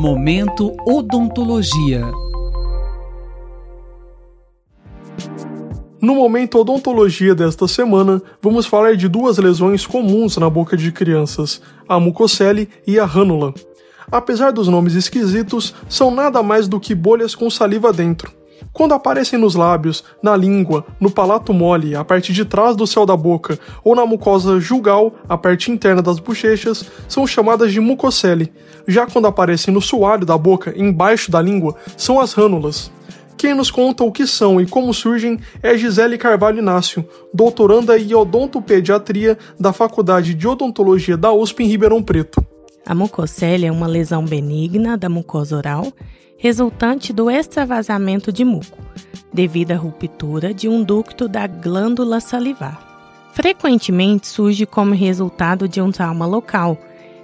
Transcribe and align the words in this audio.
Momento 0.00 0.76
Odontologia. 0.86 2.04
No 6.00 6.14
momento 6.14 6.60
odontologia 6.60 7.34
desta 7.34 7.66
semana, 7.66 8.22
vamos 8.40 8.64
falar 8.64 8.94
de 8.94 9.08
duas 9.08 9.38
lesões 9.38 9.84
comuns 9.84 10.36
na 10.36 10.48
boca 10.48 10.76
de 10.76 10.92
crianças, 10.92 11.60
a 11.88 11.98
mucocele 11.98 12.68
e 12.86 12.96
a 12.96 13.04
rânula. 13.04 13.52
Apesar 14.08 14.52
dos 14.52 14.68
nomes 14.68 14.94
esquisitos, 14.94 15.74
são 15.88 16.12
nada 16.12 16.44
mais 16.44 16.68
do 16.68 16.78
que 16.78 16.94
bolhas 16.94 17.34
com 17.34 17.50
saliva 17.50 17.92
dentro. 17.92 18.37
Quando 18.72 18.94
aparecem 18.94 19.38
nos 19.38 19.54
lábios, 19.54 20.04
na 20.22 20.36
língua, 20.36 20.84
no 21.00 21.10
palato 21.10 21.52
mole, 21.52 21.94
a 21.94 22.04
parte 22.04 22.32
de 22.32 22.44
trás 22.44 22.76
do 22.76 22.86
céu 22.86 23.04
da 23.04 23.16
boca, 23.16 23.58
ou 23.82 23.94
na 23.94 24.06
mucosa 24.06 24.60
jugal, 24.60 25.14
a 25.28 25.36
parte 25.36 25.70
interna 25.70 26.02
das 26.02 26.18
bochechas, 26.18 26.84
são 27.08 27.26
chamadas 27.26 27.72
de 27.72 27.80
mucocele. 27.80 28.52
Já 28.86 29.06
quando 29.06 29.26
aparecem 29.26 29.72
no 29.72 29.80
soalho 29.80 30.24
da 30.24 30.36
boca, 30.38 30.72
embaixo 30.76 31.30
da 31.30 31.40
língua, 31.40 31.74
são 31.96 32.20
as 32.20 32.32
rânulas. 32.32 32.90
Quem 33.36 33.54
nos 33.54 33.70
conta 33.70 34.02
o 34.02 34.10
que 34.10 34.26
são 34.26 34.60
e 34.60 34.66
como 34.66 34.92
surgem 34.92 35.38
é 35.62 35.78
Gisele 35.78 36.18
Carvalho 36.18 36.58
Inácio, 36.58 37.04
doutoranda 37.32 37.96
em 37.96 38.12
odontopediatria 38.12 39.38
da 39.60 39.72
Faculdade 39.72 40.34
de 40.34 40.48
Odontologia 40.48 41.16
da 41.16 41.32
USP 41.32 41.62
em 41.62 41.68
Ribeirão 41.68 42.02
Preto. 42.02 42.44
A 42.88 42.94
mucocele 42.94 43.66
é 43.66 43.70
uma 43.70 43.86
lesão 43.86 44.24
benigna 44.24 44.96
da 44.96 45.10
mucosa 45.10 45.54
oral 45.54 45.92
resultante 46.38 47.12
do 47.12 47.30
extravasamento 47.30 48.32
de 48.32 48.46
muco, 48.46 48.78
devido 49.30 49.72
à 49.72 49.76
ruptura 49.76 50.54
de 50.54 50.70
um 50.70 50.82
ducto 50.82 51.28
da 51.28 51.46
glândula 51.46 52.18
salivar. 52.18 52.80
Frequentemente 53.34 54.26
surge 54.26 54.64
como 54.64 54.94
resultado 54.94 55.68
de 55.68 55.82
um 55.82 55.92
trauma 55.92 56.24
local, 56.24 56.78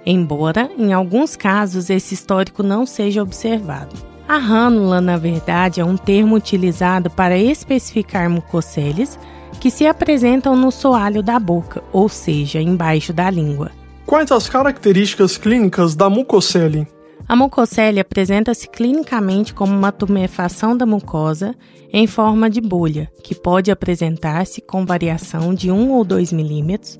embora 0.05 0.69
em 0.77 0.93
alguns 0.93 1.35
casos 1.35 1.89
esse 1.89 2.13
histórico 2.13 2.61
não 2.61 2.85
seja 2.85 3.23
observado. 3.23 3.95
A 4.27 4.37
rânula, 4.37 5.01
na 5.01 5.17
verdade, 5.17 5.81
é 5.81 5.85
um 5.85 5.97
termo 5.97 6.35
utilizado 6.35 7.09
para 7.09 7.39
especificar 7.39 8.29
mucoceles 8.29 9.17
que 9.59 9.71
se 9.71 9.87
apresentam 9.87 10.55
no 10.55 10.71
soalho 10.71 11.23
da 11.23 11.39
boca, 11.39 11.83
ou 11.91 12.07
seja, 12.07 12.61
embaixo 12.61 13.11
da 13.11 13.31
língua. 13.31 13.71
Quais 14.15 14.31
as 14.31 14.47
características 14.47 15.37
clínicas 15.37 15.93
da 15.93 16.09
mucocele? 16.09 16.87
A 17.27 17.35
mucocele 17.35 17.99
apresenta-se 17.99 18.65
clinicamente 18.69 19.53
como 19.53 19.75
uma 19.75 19.91
tumefação 19.91 20.77
da 20.77 20.85
mucosa 20.85 21.53
em 21.91 22.07
forma 22.07 22.49
de 22.49 22.61
bolha, 22.61 23.11
que 23.21 23.35
pode 23.35 23.69
apresentar-se 23.71 24.61
com 24.61 24.85
variação 24.85 25.53
de 25.53 25.69
1 25.69 25.91
ou 25.91 26.05
2 26.05 26.31
milímetros 26.31 26.97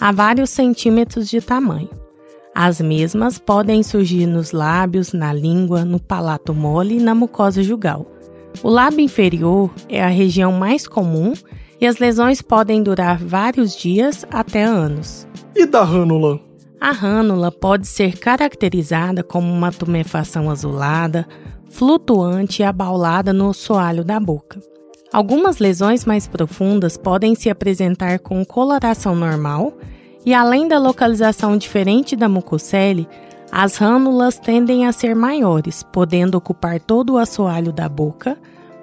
a 0.00 0.10
vários 0.10 0.50
centímetros 0.50 1.30
de 1.30 1.40
tamanho. 1.40 1.88
As 2.52 2.80
mesmas 2.80 3.38
podem 3.38 3.84
surgir 3.84 4.26
nos 4.26 4.50
lábios, 4.50 5.12
na 5.12 5.32
língua, 5.32 5.84
no 5.84 6.00
palato 6.00 6.52
mole 6.52 6.96
e 6.96 7.00
na 7.00 7.14
mucosa 7.14 7.62
jugal. 7.62 8.04
O 8.60 8.68
lábio 8.68 9.02
inferior 9.02 9.70
é 9.88 10.02
a 10.02 10.08
região 10.08 10.50
mais 10.50 10.88
comum 10.88 11.32
e 11.80 11.86
as 11.86 11.98
lesões 11.98 12.42
podem 12.42 12.82
durar 12.82 13.18
vários 13.18 13.76
dias 13.76 14.26
até 14.32 14.64
anos. 14.64 15.28
E 15.54 15.64
da 15.64 15.84
rânula? 15.84 16.45
A 16.86 16.92
rânula 16.92 17.50
pode 17.50 17.88
ser 17.88 18.16
caracterizada 18.16 19.24
como 19.24 19.52
uma 19.52 19.72
tumefação 19.72 20.48
azulada, 20.48 21.26
flutuante 21.68 22.62
e 22.62 22.64
abaulada 22.64 23.32
no 23.32 23.50
assoalho 23.50 24.04
da 24.04 24.20
boca. 24.20 24.60
Algumas 25.12 25.58
lesões 25.58 26.04
mais 26.04 26.28
profundas 26.28 26.96
podem 26.96 27.34
se 27.34 27.50
apresentar 27.50 28.20
com 28.20 28.44
coloração 28.44 29.16
normal 29.16 29.76
e, 30.24 30.32
além 30.32 30.68
da 30.68 30.78
localização 30.78 31.56
diferente 31.56 32.14
da 32.14 32.28
mucocele, 32.28 33.08
as 33.50 33.78
rânulas 33.78 34.38
tendem 34.38 34.86
a 34.86 34.92
ser 34.92 35.16
maiores, 35.16 35.82
podendo 35.92 36.36
ocupar 36.36 36.78
todo 36.78 37.14
o 37.14 37.18
assoalho 37.18 37.72
da 37.72 37.88
boca, 37.88 38.38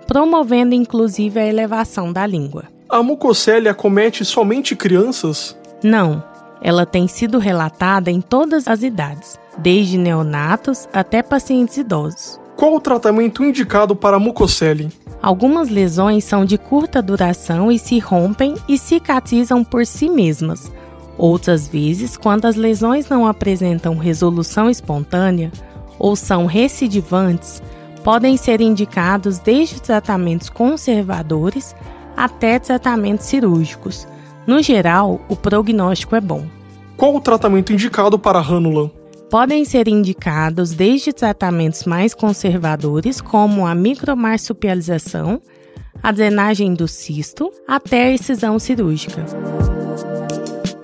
promovendo 0.05 0.75
inclusive 0.75 1.39
a 1.39 1.47
elevação 1.47 2.11
da 2.11 2.27
língua. 2.27 2.65
A 2.89 3.01
mucocele 3.01 3.69
acomete 3.69 4.25
somente 4.25 4.75
crianças? 4.75 5.57
Não, 5.81 6.21
ela 6.63 6.85
tem 6.85 7.07
sido 7.09 7.37
relatada 7.37 8.09
em 8.09 8.21
todas 8.21 8.69
as 8.69 8.81
idades, 8.81 9.37
desde 9.57 9.97
neonatos 9.97 10.87
até 10.93 11.21
pacientes 11.21 11.75
idosos. 11.75 12.39
Qual 12.55 12.73
o 12.75 12.79
tratamento 12.79 13.43
indicado 13.43 13.95
para 13.95 14.15
a 14.15 14.19
mucocele? 14.19 14.89
Algumas 15.21 15.69
lesões 15.69 16.23
são 16.23 16.45
de 16.45 16.57
curta 16.57 17.01
duração 17.01 17.71
e 17.71 17.77
se 17.77 17.99
rompem 17.99 18.55
e 18.67 18.77
cicatrizam 18.77 19.63
por 19.63 19.85
si 19.85 20.09
mesmas. 20.09 20.71
Outras 21.17 21.67
vezes, 21.67 22.15
quando 22.15 22.45
as 22.45 22.55
lesões 22.55 23.09
não 23.09 23.27
apresentam 23.27 23.97
resolução 23.97 24.69
espontânea 24.69 25.51
ou 25.99 26.15
são 26.15 26.45
recidivantes, 26.45 27.61
podem 28.03 28.37
ser 28.37 28.61
indicados 28.61 29.39
desde 29.39 29.81
tratamentos 29.81 30.49
conservadores 30.49 31.75
até 32.15 32.59
tratamentos 32.59 33.25
cirúrgicos, 33.25 34.07
no 34.45 34.61
geral, 34.61 35.21
o 35.29 35.35
prognóstico 35.35 36.15
é 36.15 36.21
bom. 36.21 36.45
Qual 36.97 37.15
o 37.15 37.21
tratamento 37.21 37.71
indicado 37.71 38.19
para 38.19 38.39
a 38.39 38.41
rânula? 38.41 38.91
Podem 39.29 39.65
ser 39.65 39.87
indicados 39.87 40.73
desde 40.73 41.11
tratamentos 41.11 41.85
mais 41.85 42.13
conservadores, 42.13 43.19
como 43.19 43.65
a 43.65 43.73
micromarsupialização, 43.73 45.41
a 46.01 46.11
drenagem 46.11 46.73
do 46.73 46.87
cisto, 46.87 47.51
até 47.67 48.03
a 48.03 48.13
excisão 48.13 48.59
cirúrgica. 48.59 49.25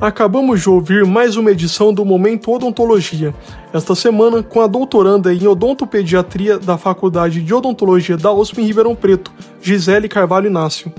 Acabamos 0.01 0.61
de 0.61 0.69
ouvir 0.69 1.05
mais 1.05 1.35
uma 1.35 1.51
edição 1.51 1.93
do 1.93 2.05
Momento 2.05 2.51
Odontologia. 2.51 3.35
Esta 3.73 3.93
semana, 3.93 4.41
com 4.41 4.61
a 4.61 4.67
doutoranda 4.67 5.33
em 5.33 5.45
odontopediatria 5.45 6.57
da 6.57 6.77
Faculdade 6.77 7.41
de 7.41 7.53
Odontologia 7.53 8.15
da 8.15 8.31
USP 8.31 8.61
em 8.61 8.65
Ribeirão 8.65 8.95
Preto, 8.95 9.29
Gisele 9.61 10.07
Carvalho 10.07 10.47
Inácio. 10.47 10.91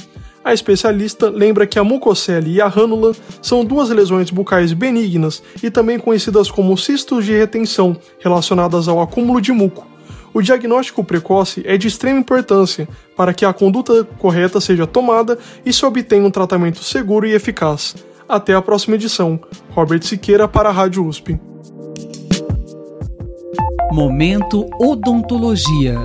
A 0.42 0.54
especialista 0.54 1.28
lembra 1.28 1.66
que 1.66 1.78
a 1.78 1.84
mucocele 1.84 2.52
e 2.52 2.60
a 2.60 2.66
rânula 2.66 3.12
são 3.42 3.64
duas 3.64 3.90
lesões 3.90 4.30
bucais 4.30 4.72
benignas 4.72 5.42
e 5.62 5.70
também 5.70 5.98
conhecidas 5.98 6.50
como 6.50 6.76
cistos 6.78 7.26
de 7.26 7.32
retenção, 7.32 7.96
relacionadas 8.18 8.88
ao 8.88 9.02
acúmulo 9.02 9.40
de 9.40 9.52
muco. 9.52 9.86
O 10.32 10.40
diagnóstico 10.40 11.04
precoce 11.04 11.62
é 11.66 11.76
de 11.76 11.88
extrema 11.88 12.20
importância 12.20 12.88
para 13.16 13.34
que 13.34 13.44
a 13.44 13.52
conduta 13.52 14.04
correta 14.18 14.60
seja 14.60 14.86
tomada 14.86 15.38
e 15.66 15.72
se 15.72 15.84
obtenha 15.84 16.24
um 16.24 16.30
tratamento 16.30 16.82
seguro 16.84 17.26
e 17.26 17.34
eficaz. 17.34 17.96
Até 18.28 18.54
a 18.54 18.62
próxima 18.62 18.94
edição. 18.94 19.40
Robert 19.70 20.02
Siqueira 20.04 20.46
para 20.46 20.68
a 20.68 20.72
Rádio 20.72 21.04
USP. 21.04 21.38
Momento 23.92 24.70
Odontologia. 24.78 25.98